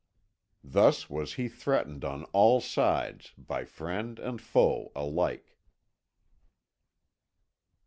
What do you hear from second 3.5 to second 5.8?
friend and foe alike.